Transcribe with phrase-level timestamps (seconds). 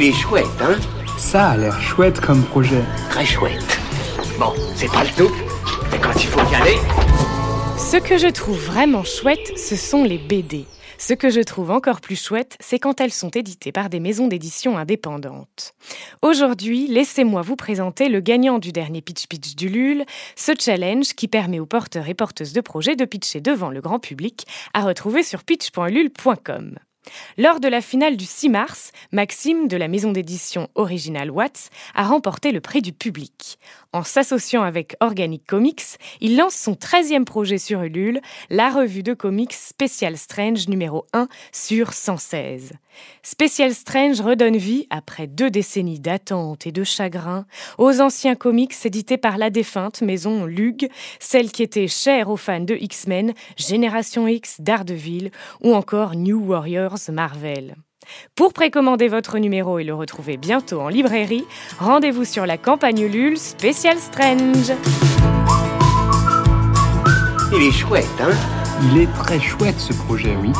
[0.00, 0.76] Il est chouette, hein
[1.16, 2.84] Ça a l'air chouette comme projet.
[3.10, 3.80] Très chouette.
[4.38, 5.34] Bon, c'est pas le tout,
[5.90, 6.76] mais quand il faut y aller...
[7.76, 10.66] Ce que je trouve vraiment chouette, ce sont les BD.
[10.98, 14.28] Ce que je trouve encore plus chouette, c'est quand elles sont éditées par des maisons
[14.28, 15.74] d'édition indépendantes.
[16.22, 20.04] Aujourd'hui, laissez-moi vous présenter le gagnant du dernier Pitch Pitch du LUL,
[20.36, 23.98] ce challenge qui permet aux porteurs et porteuses de projets de pitcher devant le grand
[23.98, 26.78] public, à retrouver sur pitch.lul.com.
[27.36, 32.04] Lors de la finale du 6 mars, Maxime de la maison d'édition Original Watts a
[32.04, 33.58] remporté le prix du public.
[33.92, 38.20] En s'associant avec Organic Comics, il lance son 13e projet sur Ulule,
[38.50, 42.72] la revue de comics Special Strange numéro 1 sur 116.
[43.22, 47.46] Special Strange redonne vie, après deux décennies d'attente et de chagrin,
[47.78, 50.88] aux anciens comics édités par la défunte maison Lug,
[51.20, 55.30] celle qui était chère aux fans de X-Men, Génération X, Daredevil
[55.62, 57.76] ou encore New Warriors Marvel.
[58.34, 61.44] Pour précommander votre numéro et le retrouver bientôt en librairie,
[61.78, 64.72] rendez-vous sur la campagne Ulule Special Strange.
[67.54, 68.30] Il est chouette, hein?
[68.90, 70.52] Il est très chouette ce projet, oui.